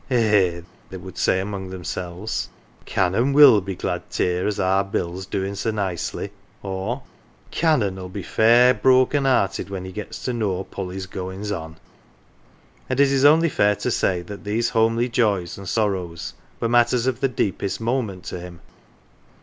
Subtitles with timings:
[0.09, 2.49] "Eh!" they would say among themselves,"
[2.85, 6.31] Canon will be glad t'ear as our Bill's dom' so nicely,"
[6.63, 7.03] or"
[7.51, 11.51] Canon '11 be fair 13 THORNLEIGH broken 'earted when he gets to know Polly^s goin"s
[11.51, 11.79] on.' 1''
[12.89, 17.05] And it is only fair to say that these homely joys and sorrows were matters
[17.05, 18.59] of the deepest moment to him.